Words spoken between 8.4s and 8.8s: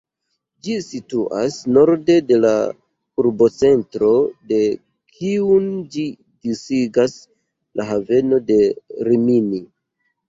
de